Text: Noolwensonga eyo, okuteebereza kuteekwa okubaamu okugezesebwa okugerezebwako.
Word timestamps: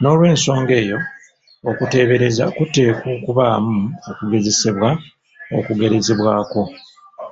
Noolwensonga 0.00 0.72
eyo, 0.82 0.98
okuteebereza 1.70 2.44
kuteekwa 2.56 3.08
okubaamu 3.18 3.76
okugezesebwa 4.10 4.90
okugerezebwako. 5.58 6.62